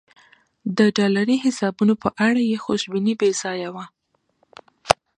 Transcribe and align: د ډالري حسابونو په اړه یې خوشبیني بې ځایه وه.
د 0.77 0.79
ډالري 0.97 1.37
حسابونو 1.45 1.93
په 2.03 2.09
اړه 2.27 2.41
یې 2.49 2.57
خوشبیني 2.65 3.13
بې 3.19 3.29
ځایه 3.41 3.69
وه. 3.75 3.85